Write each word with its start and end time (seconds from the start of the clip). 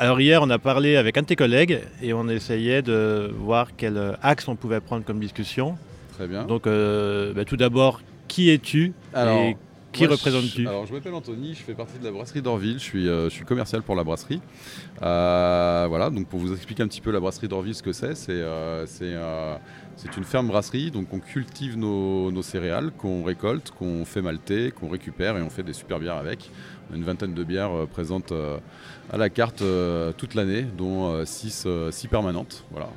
Alors 0.00 0.18
hier, 0.18 0.40
on 0.42 0.48
a 0.48 0.58
parlé 0.58 0.96
avec 0.96 1.18
un 1.18 1.20
de 1.20 1.26
tes 1.26 1.36
collègues 1.36 1.78
et 2.00 2.14
on 2.14 2.26
essayait 2.26 2.80
de 2.80 3.30
voir 3.36 3.68
quel 3.76 4.16
axe 4.22 4.48
on 4.48 4.56
pouvait 4.56 4.80
prendre 4.80 5.04
comme 5.04 5.20
discussion. 5.20 5.76
Très 6.14 6.26
bien. 6.26 6.44
Donc 6.44 6.66
euh, 6.66 7.34
bah, 7.34 7.44
tout 7.44 7.58
d'abord, 7.58 8.00
qui 8.26 8.48
es-tu 8.48 8.94
Alors, 9.12 9.36
et 9.36 9.58
qui 9.92 10.06
représentes-tu 10.06 10.62
je, 10.62 10.68
Alors, 10.68 10.86
je 10.86 10.92
m'appelle 10.92 11.14
Anthony, 11.14 11.54
je 11.54 11.62
fais 11.62 11.74
partie 11.74 11.98
de 11.98 12.04
la 12.04 12.10
brasserie 12.10 12.42
d'Orville, 12.42 12.78
je 12.78 12.84
suis, 12.84 13.08
euh, 13.08 13.28
je 13.28 13.34
suis 13.34 13.44
commercial 13.44 13.82
pour 13.82 13.94
la 13.94 14.04
brasserie. 14.04 14.40
Euh, 15.02 15.86
voilà, 15.88 16.10
donc 16.10 16.28
pour 16.28 16.38
vous 16.38 16.52
expliquer 16.52 16.82
un 16.82 16.88
petit 16.88 17.00
peu 17.00 17.10
la 17.10 17.20
brasserie 17.20 17.48
d'Orville, 17.48 17.74
ce 17.74 17.82
que 17.82 17.92
c'est, 17.92 18.14
c'est 18.14 18.32
euh, 18.32 18.86
c'est, 18.86 19.14
c'est 19.96 20.16
une 20.16 20.24
ferme 20.24 20.48
brasserie, 20.48 20.90
donc 20.90 21.12
on 21.12 21.18
cultive 21.18 21.76
nos, 21.76 22.30
nos 22.30 22.42
céréales, 22.42 22.90
qu'on 22.92 23.24
récolte, 23.24 23.70
qu'on 23.72 24.04
fait 24.04 24.22
malter, 24.22 24.70
qu'on 24.70 24.88
récupère 24.88 25.36
et 25.36 25.42
on 25.42 25.50
fait 25.50 25.62
des 25.62 25.72
super 25.74 25.98
bières 25.98 26.16
avec. 26.16 26.50
On 26.90 26.94
a 26.94 26.96
une 26.96 27.04
vingtaine 27.04 27.34
de 27.34 27.44
bières 27.44 27.86
présentes 27.92 28.32
à 29.12 29.16
la 29.16 29.30
carte 29.30 29.62
toute 30.16 30.34
l'année, 30.34 30.66
dont 30.76 31.24
6 31.24 31.66
permanentes. 32.10 32.64
Voilà. 32.72 32.88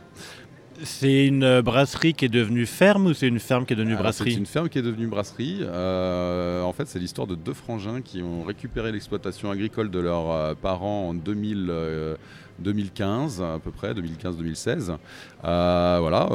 C'est 0.83 1.25
une 1.27 1.61
brasserie 1.61 2.13
qui 2.13 2.25
est 2.25 2.29
devenue 2.29 2.65
ferme 2.65 3.05
ou 3.05 3.13
c'est 3.13 3.27
une 3.27 3.39
ferme 3.39 3.65
qui 3.65 3.73
est 3.73 3.75
devenue 3.75 3.93
Alors, 3.93 4.03
brasserie 4.03 4.33
C'est 4.33 4.39
une 4.39 4.45
ferme 4.45 4.67
qui 4.67 4.79
est 4.79 4.81
devenue 4.81 5.07
brasserie. 5.07 5.59
Euh, 5.61 6.61
en 6.61 6.73
fait, 6.73 6.87
c'est 6.87 6.99
l'histoire 6.99 7.25
de 7.25 7.35
deux 7.35 7.53
frangins 7.53 8.01
qui 8.01 8.21
ont 8.21 8.43
récupéré 8.43 8.91
l'exploitation 8.91 9.49
agricole 9.49 9.89
de 9.89 9.99
leurs 9.99 10.31
euh, 10.31 10.53
parents 10.55 11.09
en 11.09 11.13
2000, 11.13 11.67
euh, 11.69 12.15
2015, 12.59 13.41
à 13.41 13.59
peu 13.63 13.71
près, 13.71 13.93
2015-2016. 13.93 14.97
Euh, 15.45 15.97
voilà, 16.01 16.27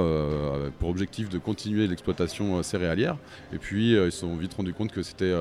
pour 0.79 0.89
objectif 0.89 1.29
de 1.29 1.39
continuer 1.39 1.87
l'exploitation 1.87 2.63
céréalière. 2.63 3.19
Et 3.53 3.59
puis, 3.59 3.93
ils 3.93 4.13
se 4.13 4.21
sont 4.21 4.35
vite 4.37 4.55
rendus 4.55 4.73
compte 4.73 4.93
que 4.93 5.03
c'était 5.03 5.35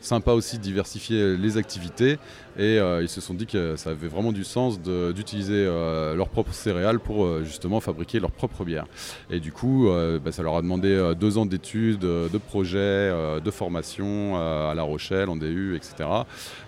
sympa 0.00 0.32
aussi 0.32 0.58
de 0.58 0.62
diversifier 0.62 1.36
les 1.36 1.56
activités. 1.56 2.18
Et 2.58 2.78
euh, 2.78 3.02
ils 3.02 3.08
se 3.08 3.20
sont 3.20 3.34
dit 3.34 3.46
que 3.46 3.76
ça 3.76 3.90
avait 3.90 4.08
vraiment 4.08 4.32
du 4.32 4.44
sens 4.44 4.80
d'utiliser 4.80 5.64
euh, 5.66 6.14
leurs 6.14 6.28
propres 6.28 6.52
céréales 6.52 6.98
pour 6.98 7.24
euh, 7.24 7.44
justement 7.44 7.80
fabriquer 7.80 8.18
leur 8.18 8.30
propre 8.30 8.64
bière. 8.64 8.86
Et 9.30 9.40
du 9.40 9.52
coup, 9.52 9.88
bah, 10.24 10.32
ça 10.32 10.42
leur 10.42 10.56
a 10.56 10.62
demandé 10.62 11.12
deux 11.18 11.38
ans 11.38 11.46
d'études, 11.46 12.00
de 12.00 12.38
projets, 12.38 13.10
de 13.10 13.50
formation 13.50 14.36
à 14.36 14.74
La 14.74 14.82
Rochelle, 14.82 15.28
en 15.28 15.36
DU, 15.36 15.76
etc. 15.76 16.08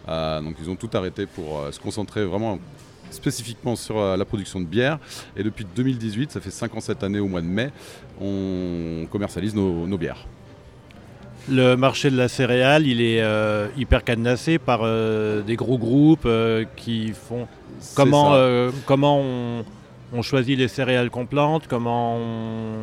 Donc 0.06 0.56
ils 0.61 0.70
ont 0.70 0.77
tout 0.77 0.91
arrêté 0.94 1.27
pour 1.27 1.67
se 1.70 1.80
concentrer 1.80 2.24
vraiment 2.24 2.58
spécifiquement 3.11 3.77
sur 3.77 4.17
la 4.17 4.24
production 4.24 4.61
de 4.61 4.67
bière. 4.67 4.98
Et 5.36 5.42
depuis 5.42 5.67
2018, 5.77 6.33
ça 6.33 6.41
fait 6.41 6.50
5 6.50 6.74
ans 6.77 6.80
cette 6.80 7.02
année 7.02 7.20
au 7.20 7.28
mois 7.28 7.42
de 7.42 7.46
mai, 7.46 7.70
on 8.20 9.06
commercialise 9.11 9.55
nos 9.55 9.98
bières. 9.98 10.27
Le 11.51 11.75
marché 11.77 12.11
de 12.11 12.17
la 12.17 12.29
céréale, 12.29 12.87
il 12.87 13.01
est 13.01 13.21
euh, 13.21 13.67
hyper 13.77 14.05
cadenassé 14.05 14.59
par 14.59 14.81
euh, 14.83 15.43
des 15.43 15.57
gros 15.57 15.77
groupes 15.79 16.25
euh, 16.27 16.65
qui 16.77 17.12
font. 17.12 17.48
Comment, 17.97 18.37
comment 18.87 19.19
on, 19.21 19.65
on 20.13 20.23
choisit 20.23 20.57
les 20.57 20.69
céréales 20.69 21.11
qu'on 21.11 21.27
plante 21.27 21.65
Comment 21.69 22.17
on, 22.17 22.75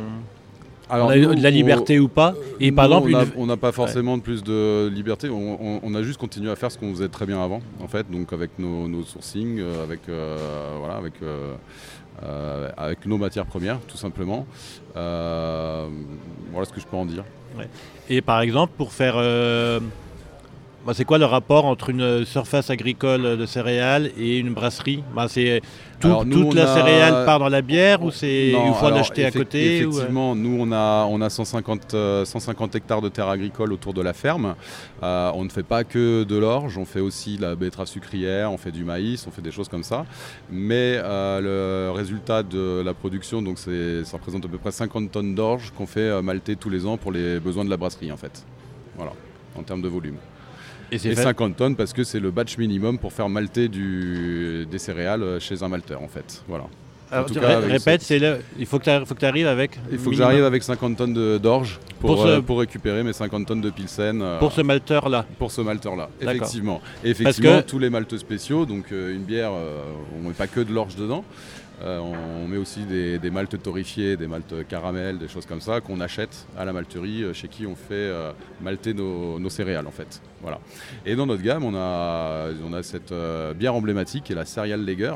Alors, 0.90 1.06
on 1.06 1.10
a 1.10 1.16
nous, 1.16 1.34
de 1.34 1.42
la 1.42 1.48
on- 1.48 1.52
liberté 1.52 1.98
ou 1.98 2.08
pas 2.08 2.34
Et 2.60 2.70
Nous, 2.70 2.76
par 2.76 2.84
exemple, 2.84 3.32
on 3.38 3.46
n'a 3.46 3.54
une- 3.54 3.58
pas 3.58 3.72
forcément 3.72 4.18
de 4.18 4.22
plus 4.22 4.42
de 4.44 4.88
liberté. 4.92 5.30
On, 5.30 5.94
a 5.94 6.02
juste 6.02 6.18
continué 6.20 6.50
à 6.50 6.56
faire 6.56 6.70
ce 6.70 6.76
qu'on 6.76 6.90
faisait 6.90 7.08
très 7.08 7.24
bien 7.24 7.42
avant, 7.42 7.60
en 7.82 7.88
fait, 7.88 8.10
donc 8.10 8.30
avec 8.34 8.50
nos, 8.58 8.88
nos 8.88 9.04
sourcings, 9.04 9.62
avec 9.82 10.00
voilà, 10.78 10.96
avec 10.96 11.14
avec 12.76 13.06
nos 13.06 13.16
matières 13.16 13.46
premières, 13.46 13.80
tout 13.88 13.96
simplement. 13.96 14.46
Voilà 14.94 16.66
ce 16.66 16.72
que 16.74 16.80
je 16.80 16.86
peux 16.86 16.96
en 16.98 17.06
dire. 17.06 17.24
Et 18.08 18.20
par 18.22 18.40
exemple, 18.40 18.72
pour 18.76 18.92
faire. 18.92 19.14
Euh, 20.82 20.86
bah, 20.86 20.92
c'est 20.94 21.04
quoi 21.04 21.18
le 21.18 21.24
rapport 21.24 21.64
entre 21.66 21.90
une 21.90 22.24
surface 22.24 22.70
agricole 22.70 23.36
de 23.36 23.46
céréales 23.46 24.10
et 24.18 24.38
une 24.38 24.52
brasserie? 24.54 25.02
Bah, 25.14 25.26
C'est 25.28 25.60
tout- 26.00 26.24
nous, 26.24 26.44
toute 26.44 26.54
la 26.54 26.70
a- 26.70 26.74
céréale 26.74 27.24
part 27.26 27.38
dans 27.38 27.48
la 27.50 27.60
bière 27.62 28.02
ou 28.02 28.10
c'est 28.10 28.52
fois 28.52 28.88
alors, 28.88 28.98
l'acheter 28.98 29.24
à 29.26 29.30
côté 29.30 29.84
ou, 29.84 29.88
euh, 29.90 29.92
Effectivement, 29.92 30.34
nous 30.34 30.56
on 30.60 30.72
a, 30.72 31.04
on 31.10 31.20
a 31.20 31.28
150, 31.28 31.92
euh, 31.94 32.24
150 32.24 32.74
hectares 32.74 33.02
de 33.02 33.08
terres 33.10 33.28
agricoles 33.28 33.72
autour 33.72 33.92
de 33.92 34.00
la 34.00 34.12
ferme. 34.14 34.54
Euh, 35.02 35.30
on 35.34 35.44
ne 35.44 35.50
fait 35.50 35.62
pas 35.62 35.84
que 35.84 36.24
de 36.24 36.36
l'orge, 36.36 36.78
on 36.78 36.86
fait 36.86 37.00
aussi 37.00 37.36
la 37.36 37.54
betterave 37.54 37.86
sucrière, 37.86 38.50
on 38.50 38.56
fait 38.56 38.72
du 38.72 38.84
maïs, 38.84 39.26
on 39.26 39.30
fait 39.30 39.42
des 39.42 39.50
choses 39.52 39.68
comme 39.68 39.82
ça. 39.82 40.06
Mais 40.50 40.98
euh, 41.02 41.88
le 41.90 41.92
résultat 41.94 42.42
de 42.42 42.82
la 42.84 42.94
production, 42.94 43.42
donc 43.42 43.58
c'est, 43.58 44.04
ça 44.04 44.16
représente 44.16 44.44
à 44.46 44.48
peu 44.48 44.58
près 44.58 44.70
50 44.72 45.10
tonnes 45.12 45.34
d'orge 45.34 45.72
qu'on 45.76 45.86
fait 45.86 46.00
euh, 46.00 46.22
malter 46.22 46.56
tous 46.56 46.70
les 46.70 46.86
ans 46.86 46.96
pour 46.96 47.12
les 47.12 47.38
besoins 47.40 47.64
de 47.66 47.70
la 47.70 47.76
brasserie 47.76 48.10
en 48.12 48.16
fait. 48.16 48.44
Voilà, 48.96 49.12
en 49.58 49.62
termes 49.62 49.82
de 49.82 49.88
volume. 49.88 50.16
Et 50.92 50.98
c'est 50.98 51.10
Et 51.10 51.14
fait- 51.14 51.22
50 51.22 51.56
tonnes 51.56 51.76
parce 51.76 51.92
que 51.92 52.04
c'est 52.04 52.20
le 52.20 52.30
batch 52.30 52.58
minimum 52.58 52.98
pour 52.98 53.12
faire 53.12 53.28
malter 53.28 53.68
du, 53.68 54.66
des 54.70 54.78
céréales 54.78 55.22
euh, 55.22 55.40
chez 55.40 55.62
un 55.62 55.68
malteur 55.68 56.02
en 56.02 56.08
fait. 56.08 56.42
Voilà. 56.48 56.64
Alors, 57.12 57.26
tout 57.26 57.34
tu 57.34 57.40
cas, 57.40 57.48
ré- 57.48 57.54
avec 57.54 57.70
répète, 57.72 58.08
le- 58.10 58.38
il 58.56 58.66
faut 58.66 58.78
que 58.78 58.84
tu 58.84 59.24
arrives 59.26 59.48
avec. 59.48 59.72
Il 59.90 59.98
faut 59.98 60.10
que 60.10 60.16
j'arrive 60.16 60.44
avec 60.44 60.62
50 60.62 60.96
tonnes 60.96 61.12
de- 61.12 61.38
d'orge 61.38 61.80
pour, 61.98 62.14
Pour 62.14 62.22
ce- 62.22 62.28
euh, 62.28 62.40
pour 62.40 62.60
récupérer 62.60 63.02
mes 63.02 63.12
50 63.12 63.46
tonnes 63.46 63.60
de 63.60 63.70
pilsen 63.70 64.22
euh, 64.22 64.38
pour 64.38 64.52
ce 64.52 64.60
malteur-là. 64.60 65.26
pour 65.38 65.50
ce 65.50 65.60
malteur-là. 65.60 66.08
Effectivement. 66.20 66.80
Et 67.04 67.10
effectivement, 67.10 67.62
que- 67.62 67.66
tous 67.66 67.80
les 67.80 67.90
maltes 67.90 68.16
spéciaux, 68.16 68.64
donc 68.64 68.92
euh, 68.92 69.12
une 69.12 69.22
bière, 69.24 69.50
euh, 69.52 69.80
on 70.16 70.28
met 70.28 70.34
pas 70.34 70.46
que 70.46 70.60
de 70.60 70.72
l'orge 70.72 70.94
dedans. 70.94 71.24
Euh, 71.82 71.98
on, 71.98 72.46
met 72.46 72.58
aussi 72.58 72.84
des, 72.84 73.30
maltes 73.30 73.62
torréfiés, 73.62 74.16
des 74.16 74.26
maltes 74.26 74.66
caramel, 74.68 75.18
des 75.18 75.28
choses 75.28 75.46
comme 75.46 75.60
ça 75.60 75.80
qu'on 75.80 76.00
achète 76.00 76.46
à 76.58 76.64
la 76.64 76.72
malterie 76.72 77.22
euh, 77.22 77.32
chez 77.32 77.48
qui 77.48 77.66
on 77.66 77.74
fait 77.74 77.94
euh, 77.94 78.32
malter 78.60 78.92
nos, 78.92 79.48
céréales 79.48 79.86
en 79.86 79.90
fait. 79.90 80.20
Et 81.06 81.16
dans 81.16 81.26
notre 81.26 81.42
gamme, 81.42 81.64
on 81.64 81.74
a, 81.74 82.48
on 82.64 82.82
cette 82.82 83.12
bière 83.56 83.74
emblématique 83.74 84.24
qui 84.24 84.32
est 84.32 84.36
la 84.36 84.44
Cereal 84.44 84.84
Lager 84.84 85.14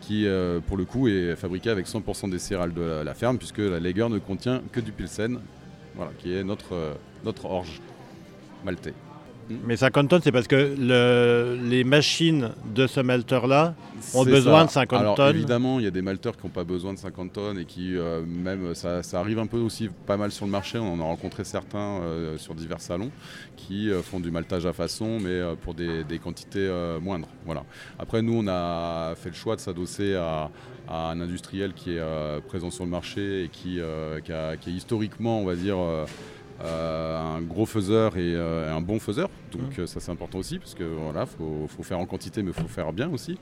qui 0.00 0.26
pour 0.66 0.76
le 0.76 0.84
coup 0.84 1.08
est 1.08 1.34
fabriquée 1.34 1.70
avec 1.70 1.86
100% 1.86 2.30
des 2.30 2.38
céréales 2.38 2.72
de 2.72 3.02
la, 3.04 3.14
ferme 3.14 3.38
puisque 3.38 3.58
la 3.58 3.80
Lager 3.80 4.08
ne 4.08 4.18
contient 4.18 4.62
que 4.72 4.80
du 4.80 4.92
Pilsen, 4.92 5.40
qui 6.18 6.34
est 6.34 6.44
notre, 6.44 6.96
notre 7.24 7.46
orge 7.46 7.80
maltais. 8.64 8.94
Mais 9.64 9.76
50 9.76 10.08
tonnes, 10.08 10.20
c'est 10.24 10.32
parce 10.32 10.48
que 10.48 10.74
le- 10.78 11.56
les 11.68 11.84
machines 11.84 12.50
de 12.74 12.86
ce 12.86 12.98
malteur-là 13.00 13.74
ont 14.14 14.24
besoin 14.24 14.60
ça. 14.62 14.66
de 14.66 14.70
50 14.70 15.00
Alors, 15.00 15.14
tonnes. 15.14 15.36
Évidemment, 15.36 15.78
il 15.78 15.84
y 15.84 15.88
a 15.88 15.92
des 15.92 16.02
malteurs 16.02 16.36
qui 16.36 16.44
n'ont 16.46 16.52
pas 16.52 16.64
besoin 16.64 16.92
de 16.94 16.98
50 16.98 17.32
tonnes 17.32 17.58
et 17.60 17.64
qui, 17.64 17.96
euh, 17.96 18.22
même, 18.26 18.74
ça, 18.74 19.02
ça 19.04 19.20
arrive 19.20 19.38
un 19.38 19.46
peu 19.46 19.58
aussi 19.58 19.88
pas 20.06 20.16
mal 20.16 20.32
sur 20.32 20.46
le 20.46 20.50
marché. 20.50 20.78
On 20.78 20.94
en 20.94 21.00
a 21.00 21.04
rencontré 21.04 21.44
certains 21.44 22.00
euh, 22.02 22.38
sur 22.38 22.54
divers 22.54 22.80
salons 22.80 23.10
qui 23.56 23.90
euh, 23.90 24.02
font 24.02 24.18
du 24.18 24.30
maltage 24.32 24.66
à 24.66 24.72
façon, 24.72 25.18
mais 25.20 25.40
pour 25.62 25.74
des, 25.74 26.02
des 26.02 26.18
quantités 26.18 26.68
moindres. 27.00 27.28
Voilà. 27.44 27.62
Après, 27.98 28.22
nous, 28.22 28.34
on 28.42 28.48
a 28.48 29.14
fait 29.16 29.28
le 29.30 29.34
choix 29.36 29.54
de 29.54 29.60
s'adosser 29.60 30.14
à, 30.16 30.50
à 30.88 31.10
un 31.10 31.20
industriel 31.20 31.72
qui 31.72 31.92
est 31.92 31.98
euh, 32.00 32.40
présent 32.40 32.70
sur 32.70 32.84
le 32.84 32.90
marché 32.90 33.44
et 33.44 33.48
qui, 33.48 33.78
euh, 33.80 34.20
qui 34.20 34.32
a- 34.32 34.56
qui 34.56 34.70
est 34.70 34.74
historiquement, 34.74 35.40
on 35.40 35.44
va 35.44 35.54
dire, 35.54 35.76
euh, 35.78 36.04
un 36.64 37.40
gros 37.42 37.66
faiseur 37.66 38.16
et 38.16 38.34
euh, 38.34 38.74
un 38.74 38.80
bon 38.80 38.98
faiseur. 38.98 39.28
Donc 39.52 39.78
euh, 39.78 39.86
ça 39.86 40.00
c'est 40.00 40.10
important 40.10 40.38
aussi 40.38 40.58
parce 40.58 40.74
que 40.74 40.84
voilà, 40.84 41.26
faut, 41.26 41.66
faut 41.68 41.82
faire 41.82 41.98
en 41.98 42.06
quantité 42.06 42.42
mais 42.42 42.52
il 42.56 42.60
faut 42.62 42.68
faire 42.68 42.92
bien 42.92 43.10
aussi. 43.10 43.38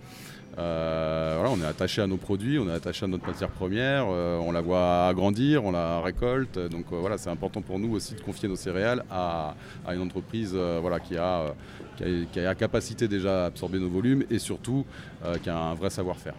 Euh, 0.56 1.34
voilà, 1.36 1.50
on 1.50 1.60
est 1.60 1.66
attaché 1.66 2.00
à 2.00 2.06
nos 2.06 2.16
produits, 2.16 2.60
on 2.60 2.69
est 2.69 2.72
attaché 2.72 3.04
à 3.04 3.08
notre 3.08 3.26
matière 3.26 3.48
première, 3.48 4.06
euh, 4.08 4.38
on 4.38 4.53
la 4.53 4.60
voit 4.60 5.12
grandir, 5.12 5.64
on 5.64 5.72
la 5.72 6.00
récolte. 6.00 6.58
Donc 6.58 6.86
euh, 6.92 6.98
voilà, 7.00 7.19
c'est 7.19 7.30
important 7.30 7.60
pour 7.60 7.78
nous 7.80 7.92
aussi 7.94 8.14
de 8.14 8.20
confier 8.20 8.48
nos 8.48 8.56
céréales 8.56 9.04
à, 9.10 9.56
à 9.86 9.94
une 9.94 10.03
entreprise 10.03 10.53
euh, 10.54 10.78
voilà, 10.80 11.00
qui, 11.00 11.16
a, 11.16 11.41
euh, 11.41 11.50
qui, 11.97 12.04
a, 12.04 12.06
qui 12.32 12.41
a 12.41 12.44
la 12.44 12.54
capacité 12.54 13.08
déjà 13.08 13.44
à 13.44 13.47
absorber 13.47 13.80
nos 13.80 13.88
volumes 13.88 14.24
et 14.30 14.38
surtout 14.38 14.84
euh, 15.24 15.38
qui 15.38 15.50
a 15.50 15.58
un 15.58 15.74
vrai 15.74 15.91
savoir-faire. 15.91 16.34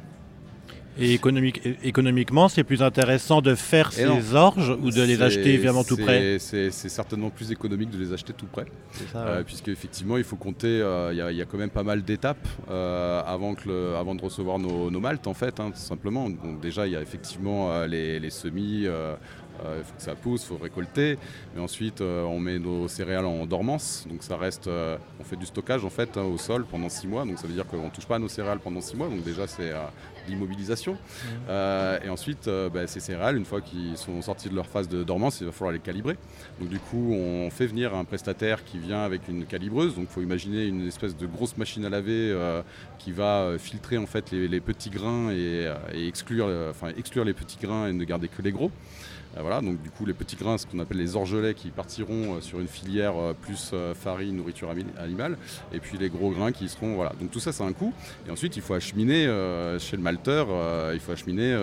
Et 0.97 1.13
économique- 1.13 1.61
économiquement, 1.83 2.47
c'est 2.47 2.63
plus 2.63 2.81
intéressant 2.81 3.41
de 3.41 3.53
faire 3.55 3.91
Et 3.99 4.05
non. 4.05 4.19
ces 4.21 4.33
orges 4.35 4.69
ou 4.81 4.91
de 4.91 5.01
les 5.01 5.21
acheter 5.21 5.57
vraiment 5.57 5.83
tout 5.83 5.97
près 5.97 6.37
C'est 6.39 6.71
certainement 6.71 7.29
plus 7.29 7.51
économique 7.51 7.89
de 7.89 7.97
les 7.97 8.13
acheter 8.13 8.33
tout 8.33 8.45
près. 8.45 8.65
Ça, 9.11 9.19
Euh, 9.19 9.37
ouais. 9.39 9.43
puisque 9.43 9.67
effectivement 9.67 10.17
il 10.17 10.23
faut 10.23 10.35
compter, 10.37 10.67
euh, 10.67 11.09
il 11.11 11.17
y, 11.17 11.21
a- 11.21 11.31
il 11.31 11.37
y 11.37 11.41
a 11.41 11.45
quand 11.45 11.57
même 11.57 11.69
pas 11.69 11.83
mal 11.83 12.01
d'étapes 12.03 12.47
euh, 12.69 13.21
avant, 13.25 13.55
que 13.55 13.67
le- 13.67 13.95
avant 13.95 14.15
de 14.15 14.21
recevoir 14.21 14.57
nos, 14.57 14.89
nos 14.89 14.99
maltes 15.01 15.27
en 15.27 15.33
fait, 15.33 15.59
hein, 15.59 15.71
tout 15.71 15.79
simplement. 15.81 16.29
Donc 16.29 16.61
déjà 16.61 16.87
il 16.87 16.93
y 16.93 16.95
a 16.95 17.01
effectivement 17.01 17.71
euh, 17.71 17.87
les, 17.87 18.19
les 18.19 18.29
semis, 18.29 18.85
il 19.77 19.83
faut 19.83 19.95
que 19.95 20.01
ça 20.01 20.15
pousse, 20.15 20.43
il 20.43 20.47
faut 20.47 20.57
récolter, 20.57 21.17
mais 21.55 21.61
ensuite 21.61 22.01
euh, 22.01 22.23
on 22.23 22.39
met 22.39 22.59
nos 22.59 22.87
céréales 22.87 23.25
en 23.25 23.45
dormance, 23.45 24.05
donc 24.09 24.23
ça 24.23 24.37
reste, 24.37 24.67
euh, 24.67 24.97
on 25.19 25.23
fait 25.23 25.35
du 25.35 25.45
stockage 25.45 25.83
en 25.85 25.89
fait 25.89 26.17
hein, 26.17 26.23
au 26.23 26.37
sol 26.37 26.65
pendant 26.65 26.89
six 26.89 27.07
mois, 27.07 27.25
donc 27.25 27.39
ça 27.39 27.47
veut 27.47 27.53
dire 27.53 27.67
qu'on 27.67 27.85
ne 27.85 27.89
touche 27.89 28.05
pas 28.05 28.15
à 28.15 28.19
nos 28.19 28.27
céréales 28.27 28.59
pendant 28.59 28.81
six 28.81 28.95
mois, 28.95 29.07
donc 29.07 29.23
déjà 29.23 29.47
c'est 29.47 29.71
euh, 29.71 29.85
l'immobilisation. 30.27 30.97
Euh, 31.49 31.99
et 32.03 32.09
ensuite, 32.09 32.47
euh, 32.47 32.69
bah, 32.69 32.87
ces 32.87 32.99
céréales, 32.99 33.37
une 33.37 33.45
fois 33.45 33.61
qu'ils 33.61 33.97
sont 33.97 34.21
sortis 34.21 34.49
de 34.49 34.55
leur 34.55 34.67
phase 34.67 34.87
de 34.87 35.03
dormance, 35.03 35.39
il 35.41 35.45
va 35.45 35.51
falloir 35.51 35.71
les 35.71 35.79
calibrer. 35.79 36.17
Donc 36.59 36.69
du 36.69 36.79
coup, 36.79 37.13
on 37.13 37.49
fait 37.49 37.67
venir 37.67 37.93
un 37.95 38.03
prestataire 38.03 38.63
qui 38.63 38.77
vient 38.77 39.03
avec 39.03 39.27
une 39.27 39.45
calibreuse. 39.45 39.95
Donc 39.95 40.07
il 40.09 40.13
faut 40.13 40.21
imaginer 40.21 40.65
une 40.65 40.87
espèce 40.87 41.15
de 41.15 41.25
grosse 41.25 41.57
machine 41.57 41.85
à 41.85 41.89
laver 41.89 42.31
euh, 42.31 42.61
qui 42.97 43.11
va 43.11 43.41
euh, 43.41 43.57
filtrer 43.57 43.97
en 43.97 44.05
fait 44.05 44.31
les, 44.31 44.47
les 44.47 44.59
petits 44.59 44.89
grains 44.89 45.29
et, 45.29 45.67
euh, 45.67 45.75
et 45.93 46.07
exclure, 46.07 46.47
euh, 46.47 46.71
enfin, 46.71 46.89
exclure 46.97 47.25
les 47.25 47.33
petits 47.33 47.57
grains 47.61 47.87
et 47.87 47.93
ne 47.93 48.03
garder 48.03 48.27
que 48.27 48.41
les 48.41 48.51
gros. 48.51 48.71
Voilà, 49.41 49.61
donc 49.61 49.81
du 49.81 49.89
coup 49.89 50.05
les 50.05 50.13
petits 50.13 50.35
grains, 50.35 50.57
ce 50.57 50.65
qu'on 50.65 50.79
appelle 50.79 50.97
les 50.97 51.15
orgelets, 51.15 51.53
qui 51.53 51.69
partiront 51.69 52.39
sur 52.41 52.59
une 52.59 52.67
filière 52.67 53.13
plus 53.41 53.73
farine, 53.95 54.37
nourriture 54.37 54.73
animale, 54.97 55.37
et 55.73 55.79
puis 55.79 55.97
les 55.97 56.09
gros 56.09 56.31
grains 56.31 56.51
qui 56.51 56.69
seront 56.69 56.95
voilà. 56.95 57.11
Donc 57.19 57.31
tout 57.31 57.39
ça, 57.39 57.51
c'est 57.51 57.63
un 57.63 57.73
coût. 57.73 57.93
Et 58.27 58.31
ensuite, 58.31 58.55
il 58.55 58.61
faut 58.61 58.73
acheminer 58.73 59.25
chez 59.79 59.97
le 59.97 60.03
malteur, 60.03 60.47
il 60.93 60.99
faut 60.99 61.11
acheminer 61.11 61.55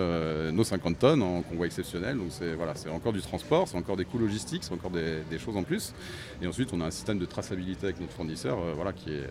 nos 0.51 0.63
50 0.63 0.99
tonnes 0.99 1.21
en 1.21 1.41
convoi 1.41 1.65
exceptionnel. 1.65 2.17
Donc 2.17 2.27
c'est 2.29 2.53
voilà, 2.53 2.75
c'est 2.75 2.89
encore 2.89 3.13
du 3.13 3.21
transport, 3.21 3.67
c'est 3.67 3.77
encore 3.77 3.97
des 3.97 4.05
coûts 4.05 4.19
logistiques, 4.19 4.63
c'est 4.63 4.73
encore 4.73 4.91
des, 4.91 5.39
choses 5.39 5.57
en 5.57 5.63
plus. 5.63 5.93
Et 6.41 6.47
ensuite, 6.47 6.71
on 6.73 6.81
a 6.81 6.85
un 6.85 6.91
système 6.91 7.17
de 7.17 7.25
traçabilité 7.25 7.85
avec 7.85 7.99
notre 7.99 8.13
fournisseur, 8.13 8.57
voilà, 8.75 8.93
qui 8.93 9.11
est 9.11 9.27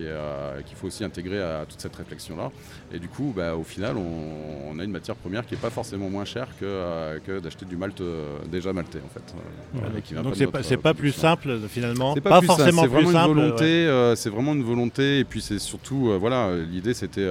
euh, 0.00 0.62
qu'il 0.62 0.76
faut 0.76 0.86
aussi 0.86 1.02
intégrer 1.02 1.42
à 1.42 1.64
toute 1.68 1.80
cette 1.80 1.96
réflexion-là. 1.96 2.52
Et 2.92 2.98
du 2.98 3.08
coup, 3.08 3.32
bah, 3.34 3.56
au 3.56 3.64
final, 3.64 3.96
on, 3.96 4.78
a 4.78 4.84
une 4.84 4.92
matière 4.92 5.16
première 5.16 5.44
qui 5.44 5.54
n'est 5.54 5.60
pas 5.60 5.70
forcément 5.70 6.08
moins 6.08 6.24
chère 6.24 6.48
que, 6.58 6.64
euh, 6.64 7.40
d'acheter 7.40 7.64
du 7.64 7.76
malt 7.78 8.00
euh, 8.00 8.38
déjà 8.50 8.72
malté, 8.72 8.98
en 9.04 9.08
fait. 9.08 10.22
Donc 10.22 10.34
c'est 10.62 10.76
pas, 10.76 10.94
plus 10.94 11.12
simple 11.12 11.58
finalement. 11.68 12.14
C'est 12.14 12.20
pas, 12.20 12.42
forcément 12.42 12.82
plus 12.82 13.12
simple. 13.12 13.30
Une 13.30 13.34
volonté, 13.34 14.12
c'est 14.16 14.30
vraiment 14.30 14.54
une 14.54 14.64
volonté. 14.64 15.20
Et 15.20 15.24
puis 15.24 15.40
c'est 15.40 15.58
surtout, 15.58 16.12
voilà, 16.18 16.56
l'idée 16.70 16.94
c'était 16.94 17.28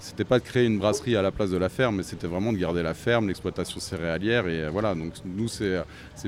c'était 0.00 0.24
pas 0.24 0.38
de 0.38 0.44
créer 0.44 0.64
une 0.64 0.78
brasserie 0.78 1.16
à 1.16 1.22
la 1.22 1.32
place 1.32 1.50
de 1.50 1.56
la 1.56 1.68
ferme, 1.68 1.96
mais 1.96 2.02
c'était 2.02 2.28
vraiment 2.28 2.52
de 2.52 2.58
garder 2.58 2.82
la 2.82 2.94
ferme, 2.94 3.28
l'exploitation 3.28 3.80
céréalière. 3.80 4.46
Et 4.46 4.62
euh, 4.62 4.70
voilà, 4.70 4.94
donc 4.94 5.12
nous, 5.24 5.48
c'est 5.48 5.82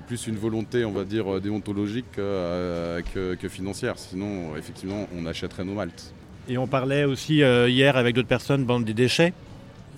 plus 0.07 0.27
une 0.27 0.37
volonté, 0.37 0.85
on 0.85 0.91
va 0.91 1.05
dire, 1.05 1.37
euh, 1.37 1.41
déontologique 1.41 2.19
euh, 2.19 3.01
que, 3.15 3.49
financière. 3.49 3.99
Sinon, 3.99 4.57
effectivement, 4.57 5.09
on 5.17 5.25
achèterait 5.27 5.65
nos 5.65 5.75
maltes. 5.75 6.13
Et 6.49 6.59
on 6.59 6.67
parlait 6.67 7.05
aussi 7.05 7.37
hier 7.37 7.97
avec 7.97 8.15
d'autres 8.15 8.29
personnes 8.29 8.65
bande 8.65 8.85
des 8.85 8.95
déchets. 8.95 9.33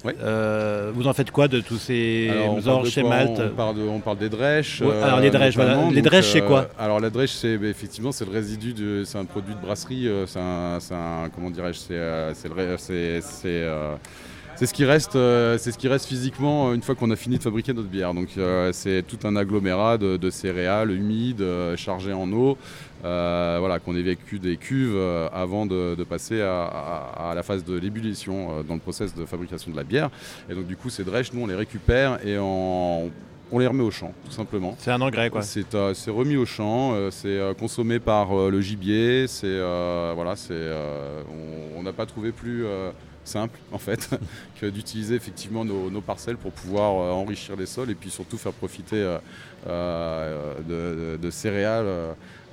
Euh, 0.04 0.90
vous 0.94 1.06
en 1.06 1.12
faites 1.12 1.30
quoi 1.30 1.48
de 1.48 1.60
tous 1.60 1.78
ces 1.78 2.30
orges 2.66 2.90
chez 2.90 3.02
Malte 3.02 3.40
on 3.40 4.00
parle, 4.00 4.18
des 4.18 4.28
drèches. 4.28 4.82
alors 4.82 5.20
les 5.20 5.30
drèches, 5.30 5.54
voilà. 5.54 5.88
Les 5.90 6.02
drèches, 6.02 6.32
c'est 6.32 6.42
quoi 6.42 6.60
euh, 6.60 6.84
Alors 6.84 7.00
la 7.00 7.10
drèche, 7.10 7.32
c'est 7.32 7.56
bah, 7.56 7.68
effectivement 7.68 8.12
c'est 8.12 8.24
le 8.24 8.32
résidu, 8.32 8.72
de, 8.72 9.04
c'est 9.04 9.18
un 9.18 9.24
produit 9.24 9.54
de 9.54 9.60
brasserie. 9.60 10.08
Euh, 10.08 10.26
c'est 10.26 10.38
un, 10.40 11.28
comment 11.34 11.50
dirais-je, 11.50 11.78
c'est, 11.78 12.34
c'est, 12.34 13.66
ce 14.66 14.74
qui 14.74 14.84
reste, 14.84 15.12
c'est 15.12 15.72
ce 15.72 15.78
qui 15.78 15.88
reste 15.88 16.06
physiquement 16.06 16.72
une 16.72 16.82
fois 16.82 16.94
qu'on 16.94 17.10
a 17.10 17.16
fini 17.16 17.38
de 17.38 17.42
fabriquer 17.42 17.72
notre 17.72 17.88
bière. 17.88 18.14
Donc 18.14 18.28
c'est 18.72 19.02
tout 19.06 19.18
un 19.26 19.36
agglomérat 19.36 19.98
de, 19.98 20.30
céréales 20.30 20.90
humides, 20.90 21.44
chargées 21.76 22.12
en 22.12 22.30
eau, 22.32 22.56
euh, 23.04 23.56
voilà, 23.58 23.80
qu'on 23.80 23.96
ait 23.96 24.02
vécu 24.02 24.38
des 24.38 24.56
cuves 24.56 24.94
euh, 24.94 25.28
avant 25.32 25.66
de, 25.66 26.04
passer 26.04 26.40
à, 26.40 27.32
la 27.34 27.42
phase 27.42 27.64
de 27.64 27.76
l'ébullition 27.76 28.58
euh, 28.58 28.62
dans 28.62 28.74
le 28.74 28.80
process 28.80 29.14
de 29.14 29.24
fabrication 29.24 29.72
de 29.72 29.76
la 29.76 29.82
bière. 29.82 30.10
Et 30.48 30.54
donc 30.54 30.66
du 30.66 30.76
coup, 30.76 30.90
ces 30.90 31.04
drèches, 31.04 31.32
nous, 31.32 31.42
on 31.42 31.46
les 31.46 31.54
récupère 31.54 32.24
et 32.24 32.38
on, 32.38 33.10
les 33.58 33.66
remet 33.66 33.82
au 33.82 33.90
champ, 33.90 34.12
tout 34.24 34.32
simplement. 34.32 34.76
C'est 34.78 34.90
un 34.90 35.00
engrais, 35.00 35.30
quoi. 35.30 35.42
C'est 35.42 35.64
remis 36.10 36.36
au 36.36 36.46
champ, 36.46 36.94
c'est 37.10 37.40
consommé 37.58 37.98
par 37.98 38.34
le 38.34 38.60
gibier, 38.60 39.26
c'est 39.28 39.58
voilà, 40.14 40.36
c'est 40.36 40.70
on 41.76 41.82
n'a 41.82 41.92
pas 41.92 42.06
trouvé 42.06 42.32
plus 42.32 42.64
simple 43.24 43.56
en 43.70 43.78
fait 43.78 44.10
que 44.60 44.66
d'utiliser 44.66 45.14
effectivement 45.14 45.64
nos, 45.64 46.00
parcelles 46.00 46.36
pour 46.36 46.50
pouvoir 46.50 46.92
enrichir 47.14 47.54
les 47.56 47.66
sols 47.66 47.90
et 47.90 47.94
puis 47.94 48.10
surtout 48.10 48.36
faire 48.36 48.52
profiter 48.52 49.16
de, 49.66 51.30
céréales 51.30 51.86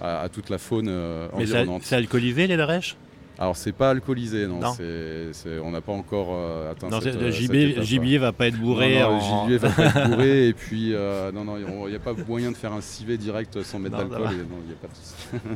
à, 0.02 0.30
toute 0.30 0.50
la 0.50 0.58
faune 0.58 0.88
euh, 0.90 1.28
environnante. 1.34 1.84
C'est 1.84 1.96
alcoolisé 1.96 2.48
les 2.48 2.58
drèches 2.58 2.96
alors 3.42 3.56
c'est 3.56 3.72
pas 3.72 3.92
alcoolisé, 3.92 4.48
non. 4.48 4.60
on 4.60 5.72
n'a 5.72 5.80
pas 5.80 5.94
encore 5.94 6.28
euh, 6.34 6.72
atteint 6.72 6.90
non, 6.90 7.00
le 7.00 7.32
gibier, 7.32 7.82
gibier 7.84 8.18
va 8.18 8.34
pas 8.34 8.48
être 8.48 8.60
bourré. 8.60 9.00
Non, 9.00 9.16
Le 9.16 9.22
gibier 9.22 9.58
va 9.58 9.70
pas 9.70 9.86
être 9.86 10.10
bourré 10.10 10.48
et 10.50 10.54
puis 10.54 10.94
euh, 10.94 11.32
non 11.32 11.46
non, 11.46 11.56
il 11.58 11.90
n'y 11.90 11.96
a 11.96 12.00
pas 12.00 12.14
moyen 12.28 12.52
de 12.52 12.58
faire 12.58 12.74
un 12.74 12.82
civet 12.82 13.18
direct 13.18 13.64
sans 13.64 13.80
mettre 13.80 13.96
d'alcool. 13.98 14.20
Non, 14.20 14.58
il 14.62 14.68
n'y 14.68 14.74
a 14.74 14.76
pas 14.82 14.88
de 14.88 15.40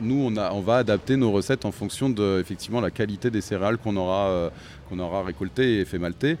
Nous, 0.00 0.24
on, 0.26 0.36
a, 0.36 0.52
on 0.52 0.60
va 0.60 0.76
adapter 0.76 1.16
nos 1.16 1.30
recettes 1.30 1.64
en 1.64 1.72
fonction 1.72 2.08
de 2.08 2.40
effectivement 2.40 2.80
la 2.80 2.90
qualité 2.90 3.30
des 3.30 3.40
céréales 3.40 3.78
qu'on 3.78 3.96
aura, 3.96 4.28
euh, 4.28 4.50
qu'on 4.92 4.98
aura 4.98 5.22
récoltées 5.22 5.80
et 5.80 5.84
fait 5.84 5.98
malter. 5.98 6.36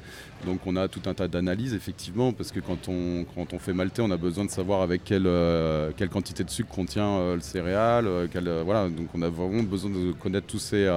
Donc 0.46 0.60
on 0.66 0.76
a 0.76 0.88
tout 0.88 1.02
un 1.06 1.14
tas 1.14 1.28
d'analyses 1.28 1.74
effectivement 1.74 2.32
parce 2.32 2.52
que 2.52 2.60
quand 2.60 2.88
on, 2.88 3.24
quand 3.34 3.52
on 3.52 3.58
fait 3.58 3.72
malter, 3.72 4.02
on 4.02 4.10
a 4.10 4.16
besoin 4.16 4.44
de 4.44 4.50
savoir 4.50 4.82
avec 4.82 5.04
quelle, 5.04 5.26
euh, 5.26 5.90
quelle 5.96 6.08
quantité 6.08 6.44
de 6.44 6.50
sucre 6.50 6.68
contient 6.68 7.08
euh, 7.08 7.34
le 7.36 7.40
céréal. 7.40 8.06
voilà, 8.64 8.88
donc 8.88 9.08
on 9.14 9.22
a 9.22 9.28
vraiment 9.28 9.62
besoin 9.62 9.90
de 9.90 10.12
connaître 10.12 10.46
tous 10.46 10.58
ces, 10.58 10.90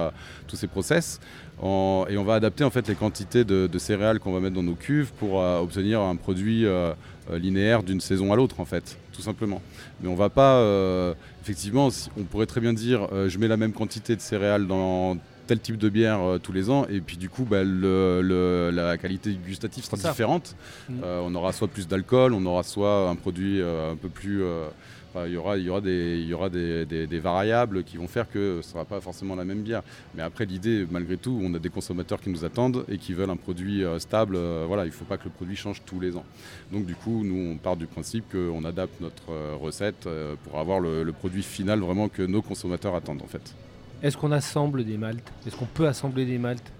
tous 0.46 0.56
ces 0.56 0.66
process. 0.66 1.20
et 1.62 1.64
on 1.64 2.24
va 2.24 2.34
adapter 2.34 2.64
en 2.64 2.70
fait 2.70 2.86
les 2.88 2.94
quantités 2.94 3.44
de, 3.44 3.66
de 3.66 3.78
céréales 3.78 4.18
qu'on 4.20 4.32
va 4.32 4.40
mettre 4.40 4.56
dans 4.56 4.62
nos 4.62 4.74
cuves 4.74 5.12
pour 5.12 5.34
obtenir 5.36 6.00
un 6.00 6.16
produit 6.16 6.66
linéaire 7.32 7.82
d'une 7.82 8.00
saison 8.00 8.32
à 8.32 8.36
l'autre 8.36 8.60
en 8.60 8.64
fait, 8.64 8.98
tout 9.12 9.22
simplement. 9.22 9.62
Mais 10.00 10.08
on 10.08 10.16
va 10.16 10.28
pas 10.28 10.60
effectivement, 11.46 11.90
on 12.18 12.24
pourrait 12.24 12.46
très 12.46 12.60
bien 12.60 12.72
dire 12.72 13.06
euh, 13.12 13.28
je 13.28 13.38
mets 13.38 13.46
la 13.46 13.56
même 13.56 13.72
quantité 13.72 14.16
de 14.16 14.20
céréales 14.20 14.66
dans 14.66 15.16
tel 15.46 15.60
type 15.60 15.78
de 15.78 15.88
bière 15.88 16.20
euh, 16.20 16.38
tous 16.38 16.52
les 16.52 16.70
ans 16.70 16.86
et 16.88 17.00
puis 17.00 17.16
du 17.16 17.28
coup 17.28 17.44
bah, 17.44 17.62
la 17.64 18.98
qualité 18.98 19.32
gustative 19.32 19.84
sera 19.84 19.96
différente. 19.96 20.56
Mmh. 20.88 20.94
Euh, 21.04 21.20
on 21.24 21.34
aura 21.34 21.52
soit 21.52 21.68
plus 21.68 21.88
d'alcool, 21.88 22.32
on 22.32 22.44
aura 22.46 22.62
soit 22.62 23.08
un 23.08 23.14
produit 23.14 23.62
un 23.62 23.96
peu 23.96 24.08
plus 24.08 24.42
il 25.24 25.32
y 25.32 25.36
aura, 25.36 25.56
il 25.56 25.64
y 25.64 25.70
aura, 25.70 25.80
des, 25.80 26.18
il 26.18 26.26
y 26.26 26.34
aura 26.34 26.50
des, 26.50 27.20
variables 27.20 27.84
qui 27.84 27.96
vont 27.96 28.08
faire 28.08 28.28
que 28.28 28.60
ce 28.62 28.68
ne 28.68 28.72
sera 28.72 28.84
pas 28.84 29.00
forcément 29.00 29.34
la 29.34 29.44
même 29.44 29.62
bière. 29.62 29.82
Mais 30.14 30.22
après, 30.22 30.44
l'idée, 30.44 30.86
malgré 30.90 31.16
tout, 31.16 31.40
on 31.42 31.54
a 31.54 31.58
des 31.58 31.70
consommateurs 31.70 32.20
qui 32.20 32.28
nous 32.30 32.44
attendent 32.44 32.84
et 32.88 32.98
qui 32.98 33.14
veulent 33.14 33.30
un 33.30 33.36
produit 33.36 33.84
euh, 33.84 33.98
stable. 33.98 34.36
Euh, 34.36 34.64
voilà, 34.66 34.84
il 34.84 34.88
ne 34.88 34.92
faut 34.92 35.04
pas 35.04 35.16
que 35.16 35.24
le 35.24 35.30
produit 35.30 35.56
change 35.56 35.82
tous 35.86 36.00
les 36.00 36.16
ans. 36.16 36.24
Donc, 36.72 36.84
du 36.84 36.94
coup, 36.94 37.22
nous, 37.24 37.52
on 37.52 37.56
part 37.56 37.76
du 37.76 37.86
principe 37.86 38.24
qu'on 38.30 38.64
adapte 38.64 39.00
notre 39.00 39.30
euh, 39.30 39.56
recette 39.58 40.08
pour 40.44 40.58
avoir 40.58 40.80
le, 40.80 41.02
le, 41.02 41.12
produit 41.12 41.42
final 41.42 41.80
vraiment 41.80 42.08
que 42.08 42.22
nos 42.22 42.42
consommateurs 42.42 42.94
attendent, 42.94 43.22
en 43.22 43.26
fait. 43.26 43.54
Est-ce 44.02 44.16
qu'on 44.16 44.32
assemble 44.32 44.84
des 44.84 44.96
maltes? 44.96 45.32
Est-ce 45.46 45.56
qu'on 45.56 45.66
peut 45.66 45.86
assembler 45.86 46.24
des 46.24 46.38
maltes? 46.38 46.72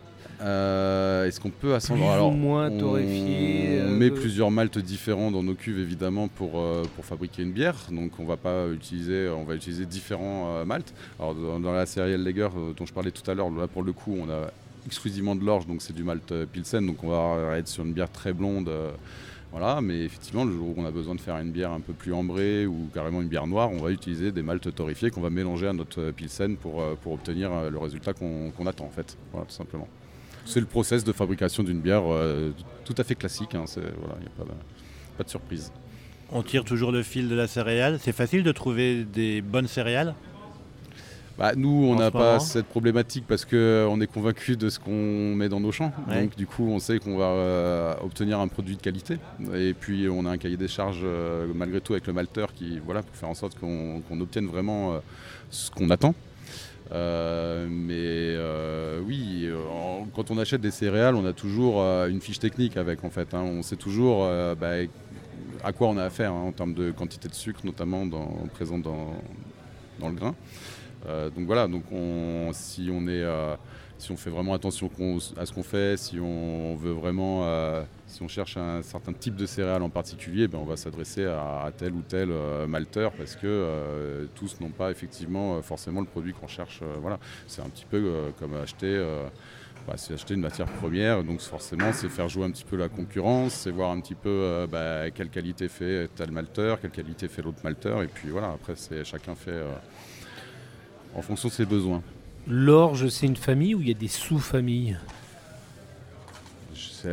Euh, 0.43 1.27
est-ce 1.27 1.41
qu'on 1.41 1.51
peut 1.51 1.75
assembler? 1.75 2.05
Plus 2.05 2.21
ou 2.21 2.31
moins 2.31 2.71
torréfié 2.71 3.81
On 3.87 3.91
met 3.93 4.11
euh, 4.11 4.15
plusieurs 4.15 4.51
maltes 4.51 4.79
différents 4.79 5.31
dans 5.31 5.43
nos 5.43 5.55
cuves 5.55 5.79
évidemment 5.79 6.29
pour, 6.29 6.61
euh, 6.61 6.83
pour 6.95 7.05
fabriquer 7.05 7.43
une 7.43 7.53
bière. 7.53 7.77
Donc 7.91 8.13
on 8.19 8.25
va 8.25 8.37
pas 8.37 8.67
utiliser, 8.69 9.29
on 9.29 9.45
va 9.45 9.55
utiliser 9.55 9.87
différents 9.87 10.65
maltes. 10.67 10.93
Alors 11.19 11.35
dans, 11.35 11.73
la 11.73 11.87
série 11.87 12.17
Lager 12.19 12.49
dont 12.77 12.85
je 12.87 12.93
parlais 12.93 13.11
tout 13.11 13.29
à 13.31 13.35
l'heure, 13.35 13.51
là 13.51 13.67
pour 13.67 13.83
le 13.83 13.93
coup 13.93 14.17
on 14.21 14.29
a 14.29 14.51
exclusivement 14.85 15.35
de 15.35 15.45
l'orge, 15.45 15.67
donc 15.67 15.83
c'est 15.83 15.95
du 15.95 16.05
malt 16.05 16.33
Pilsen, 16.53 16.87
donc 16.87 17.03
on 17.03 17.09
va 17.09 17.57
être 17.57 17.69
sur 17.69 17.85
une 17.85 17.93
bière 17.93 18.11
très 18.11 18.33
blonde. 18.33 18.71
Voilà, 19.59 19.81
mais 19.81 20.05
effectivement, 20.05 20.45
le 20.45 20.53
jour 20.53 20.69
où 20.69 20.75
on 20.77 20.85
a 20.85 20.91
besoin 20.91 21.15
de 21.15 21.21
faire 21.21 21.39
une 21.39 21.51
bière 21.51 21.71
un 21.71 21.81
peu 21.81 21.95
plus 21.95 22.13
ambrée 22.13 22.67
ou 22.67 22.91
carrément 22.93 23.23
une 23.23 23.29
bière 23.29 23.47
noire, 23.47 23.71
on 23.73 23.79
va 23.79 23.91
utiliser 23.91 24.31
des 24.31 24.43
maltes 24.43 24.75
torréfiés 24.75 25.11
qu'on 25.11 25.23
va 25.23 25.31
mélanger 25.31 25.67
à 25.67 25.73
notre 25.73 26.11
pilsen 26.11 26.57
pour, 26.59 26.85
pour 26.99 27.15
obtenir 27.15 27.71
le 27.71 27.79
résultat 27.79 28.13
qu'on 28.13 28.67
attend 28.67 28.85
en 28.85 28.91
fait. 28.91 29.17
Voilà, 29.33 29.47
tout 29.47 29.55
simplement. 29.55 29.89
C'est 30.47 30.61
le 30.61 30.67
process 30.67 31.03
de 31.03 31.13
fabrication 31.13 31.65
d'une 31.65 31.81
bière 31.81 32.05
euh, 32.07 32.53
tout 32.85 32.95
à 32.97 33.05
fait 33.05 33.17
classique. 33.17 33.51
Il 33.53 33.57
hein, 33.57 33.65
n'y 33.77 34.27
a 34.27 34.45
pas 35.19 35.25
de, 35.25 35.29
surprise. 35.29 35.73
On 36.31 36.43
tire 36.43 36.65
toujours 36.65 36.93
le 36.93 37.03
fil 37.03 37.29
de 37.29 37.35
la 37.35 37.49
céréale. 37.49 37.99
C'est 38.01 38.13
facile 38.13 38.45
de 38.45 38.53
trouver 38.53 39.05
des 39.05 39.43
bonnes 39.43 39.67
céréales? 39.67 40.15
Bah, 41.39 41.53
nous, 41.57 41.89
on 41.89 41.97
n'a 41.97 42.11
pas 42.11 42.41
cette 42.41 42.67
problématique 42.67 43.25
parce 43.27 43.45
qu'on 43.45 43.57
euh, 43.57 44.01
est 44.01 44.07
convaincu 44.07 44.57
de 44.57 44.69
ce 44.69 44.79
qu'on 44.79 45.35
met 45.35 45.49
dans 45.49 45.61
nos 45.61 45.73
champs. 45.73 45.93
Donc, 46.09 46.37
du 46.37 46.47
coup, 46.47 46.67
on 46.67 46.79
sait 46.79 46.99
qu'on 46.99 47.17
va 47.17 47.27
euh, 47.27 47.95
obtenir 48.03 48.41
un 48.41 48.49
produit 48.49 48.77
de 48.77 48.83
qualité. 48.83 49.19
Et 49.55 49.75
puis, 49.75 50.09
on 50.09 50.25
a 50.27 50.31
un 50.31 50.39
cahier 50.39 50.57
des 50.57 50.69
charges, 50.69 51.05
malgré 51.55 51.81
tout, 51.81 51.93
avec 51.93 52.07
le 52.07 52.13
malteur 52.13 52.53
qui, 52.55 52.79
voilà, 52.85 53.03
pour 53.03 53.15
faire 53.17 53.29
en 53.29 53.35
sorte 53.35 53.59
qu'on 53.59 54.21
obtienne 54.21 54.47
vraiment 54.47 55.01
ce 55.51 55.71
qu'on 55.71 55.91
attend. 55.91 56.15
Euh, 56.93 57.67
mais 57.69 57.95
euh, 57.99 59.01
oui, 59.05 59.43
euh, 59.45 59.57
quand 60.15 60.31
on 60.31 60.39
achète 60.39 60.61
des 60.61 60.71
céréales, 60.71 61.17
on 61.17 61.27
a 61.27 61.33
toujours 61.33 61.81
une 61.81 62.21
fiche 62.21 62.39
technique 62.39 62.77
avec 62.77 63.05
en 63.05 63.11
fait. 63.11 63.35
Hein. 63.35 63.43
On 63.43 63.63
sait 63.63 63.77
toujours 63.77 64.29
bah, 64.61 64.73
à 65.65 65.73
quoi 65.73 65.89
on 65.89 65.97
a 65.97 66.05
affaire 66.05 66.33
hein, 66.33 66.45
en 66.47 66.53
termes 66.53 66.75
de 66.75 66.91
quantité 66.91 67.29
de 67.29 67.35
sucre, 67.35 67.61
notamment 67.65 68.07
dans, 68.07 68.29
présent 68.55 68.79
dans, 68.79 69.15
dans 69.99 70.09
le 70.09 70.15
grain. 70.15 70.35
Donc 71.05 71.47
voilà, 71.47 71.69
donc 71.69 71.85
on, 71.93 72.51
si 72.53 72.89
on 72.93 73.07
est 73.07 73.25
si 73.99 74.13
on 74.13 74.17
fait 74.17 74.31
vraiment 74.31 74.53
attention 74.53 74.91
à 75.37 75.47
ce 75.47 75.53
qu'on 75.53 75.63
fait, 75.63 75.97
si 75.97 76.21
on 76.21 76.77
veut 76.77 76.93
vraiment, 76.93 77.45
euh, 77.45 77.83
si 78.07 78.23
on 78.23 78.29
cherche 78.29 78.57
un 78.57 78.83
certain 78.83 79.13
type 79.13 79.37
de 79.37 79.47
céréales 79.47 79.83
en 79.83 79.91
particulier, 79.91 80.49
ben 80.49 80.59
on 80.59 80.65
va 80.65 80.77
s'adresser 80.77 81.25
à, 81.25 81.71
tel 81.77 81.95
ou 81.95 82.03
tel 82.03 82.31
euh, 82.31 82.67
malteur 82.67 83.13
parce 83.13 83.37
que 83.37 83.47
euh, 83.47 84.27
tous 84.35 84.61
n'ont 84.61 84.71
pas 84.71 84.91
effectivement 84.91 85.63
forcément 85.63 86.01
le 86.01 86.07
produit 86.07 86.33
qu'on 86.33 86.49
cherche. 86.49 86.83
voilà, 87.01 87.19
c'est 87.47 87.63
un 87.63 87.69
petit 87.69 87.87
peu 87.87 88.33
comme 88.39 88.55
acheter. 88.55 89.03
Bah, 89.87 89.95
c'est 89.97 90.15
acheter 90.15 90.35
une 90.35 90.41
matière 90.41 90.67
première, 90.67 91.23
donc 91.23 91.39
forcément 91.39 91.93
c'est 91.93 92.09
faire 92.09 92.29
jouer 92.29 92.45
un 92.45 92.51
petit 92.51 92.65
peu 92.65 92.75
la 92.75 92.89
concurrence, 92.89 93.53
c'est 93.53 93.71
voir 93.71 93.93
un 93.93 94.01
petit 94.01 94.17
peu 94.17 94.67
bah, 94.69 95.13
quelle 95.13 95.29
qualité 95.29 95.69
fait 95.69 96.11
tel 96.17 96.33
malteur, 96.33 96.81
quelle 96.81 96.91
qualité 96.91 97.29
fait 97.29 97.41
l'autre 97.41 97.61
malteur, 97.63 98.03
et 98.03 98.09
puis 98.09 98.31
voilà, 98.31 98.49
après 98.49 98.75
c'est 98.75 99.05
chacun 99.05 99.37
fait 99.37 99.63
en 101.17 101.23
fonction 101.23 101.49
de 101.49 101.53
ses 101.53 101.65
besoins. 101.65 102.03
L'orge, 102.47 103.09
c'est 103.09 103.27
une 103.27 103.37
famille 103.37 103.75
ou 103.75 103.81
il 103.81 103.89
y 103.89 103.91
a 103.91 103.95
des 103.95 104.09
sous-familles? 104.09 104.99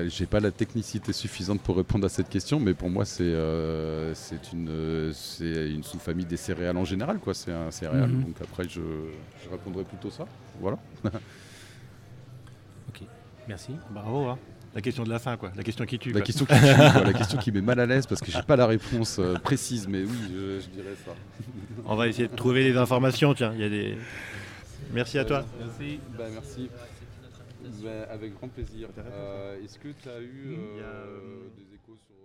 J'ai 0.08 0.26
pas 0.26 0.40
la 0.40 0.50
technicité 0.50 1.14
suffisante 1.14 1.62
pour 1.62 1.78
répondre 1.78 2.06
à 2.06 2.10
cette 2.10 2.28
question, 2.28 2.60
mais 2.60 2.74
pour 2.74 2.90
moi, 2.90 3.06
c'est 3.06 3.24
euh, 3.24 4.14
une, 4.52 4.68
euh, 4.70 5.14
sous-famille 5.14 6.26
des 6.26 6.38
céréales 6.38 6.78
en 6.78 6.86
général, 6.86 7.20
quoi. 7.20 7.36
C'est 7.36 7.52
un 7.52 7.70
céréal. 7.70 8.10
Mhm. 8.10 8.24
Donc 8.24 8.36
après, 8.42 8.64
je, 8.64 8.82
je 9.44 9.50
répondrai 9.50 9.84
plutôt 9.84 10.10
ça. 10.10 10.26
Voilà. 10.60 10.78
Merci. 13.48 13.74
Bravo. 13.92 14.30
hein. 14.30 14.40
La 14.76 14.82
question 14.82 15.04
de 15.04 15.10
la 15.10 15.20
fin, 15.20 15.38
quoi. 15.38 15.52
La 15.56 15.64
question 15.64 15.86
qui 15.86 16.00
tue. 16.00 16.12
La 16.12 16.20
quoi. 16.20 16.26
question 16.26 16.46
qui, 16.46 16.54
tue, 16.54 16.76
quoi, 16.76 17.04
la 17.04 17.14
question 17.14 17.38
qui 17.38 17.52
met 17.52 17.62
mal 17.62 17.80
à 17.80 17.86
l'aise 17.86 18.08
parce 18.08 18.22
que 18.22 18.32
j'ai 18.32 18.42
pas 18.42 18.56
la 18.56 18.66
réponse 18.66 19.20
euh, 19.20 19.36
précise, 19.36 19.88
mais 19.88 20.02
oui, 20.04 20.18
je, 20.30 20.60
je 20.62 20.70
dirais 20.70 20.96
ça. 21.06 21.12
On 21.86 21.96
va 21.96 22.08
essayer 22.08 22.28
de 22.28 22.36
trouver 22.36 22.72
des 22.72 22.78
informations. 22.78 23.34
Tiens, 23.34 23.52
il 23.54 23.62
y 23.62 23.64
a 23.64 23.70
des. 23.70 23.98
Merci 24.92 25.20
à 25.20 25.26
toi. 25.26 25.46
Merci. 25.60 26.00
Bah, 26.18 26.26
merci. 26.32 26.70
Bah, 27.84 27.90
avec 28.12 28.34
grand 28.34 28.48
plaisir. 28.48 28.90
Euh, 28.98 29.64
Est-ce 29.64 29.78
que 29.78 29.90
tu 29.90 30.10
as 30.10 30.20
eu 30.22 30.58
euh, 30.82 31.50
des 31.56 31.76
échos 31.76 31.98
sur. 32.08 32.16